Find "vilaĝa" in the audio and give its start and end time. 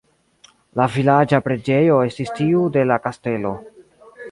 0.93-1.41